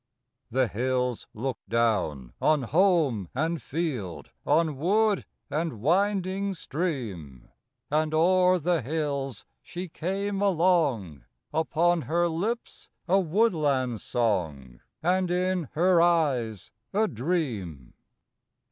The 0.49 0.67
hills 0.67 1.27
look 1.31 1.59
down 1.69 2.33
on 2.41 2.63
home 2.63 3.29
and 3.35 3.61
field, 3.61 4.31
On 4.47 4.77
wood 4.77 5.25
and 5.47 5.73
winding 5.79 6.55
stream; 6.55 7.49
And 7.91 8.11
o'er 8.11 8.57
the 8.57 8.81
hills 8.81 9.45
she 9.61 9.87
came 9.89 10.41
along, 10.41 11.25
Upon 11.53 12.01
her 12.01 12.27
lips 12.27 12.89
a 13.07 13.19
woodland 13.19 14.01
song, 14.01 14.79
And 15.03 15.29
in 15.29 15.69
her 15.73 16.01
eyes, 16.01 16.71
a 16.93 17.07
dream. 17.07 17.93